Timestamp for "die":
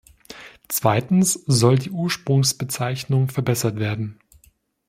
1.77-1.91